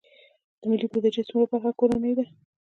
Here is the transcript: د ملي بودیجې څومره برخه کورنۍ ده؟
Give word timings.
د 0.59 0.61
ملي 0.69 0.87
بودیجې 0.91 1.23
څومره 1.29 1.47
برخه 1.51 1.71
کورنۍ 1.79 2.13
ده؟ 2.17 2.25